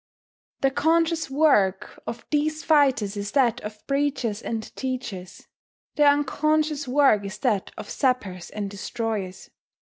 The 0.61 0.71
conscious 0.71 1.29
work 1.29 2.01
of 2.07 2.25
these 2.31 2.63
fighters 2.63 3.15
is 3.15 3.33
that 3.33 3.61
of 3.61 3.85
preachers 3.85 4.41
and 4.41 4.75
teachers; 4.75 5.47
their 5.95 6.09
unconscious 6.11 6.87
work 6.87 7.23
is 7.23 7.37
that 7.37 7.69
of 7.77 7.87
sappers 7.87 8.49
and 8.49 8.67
destroyers. 8.67 9.51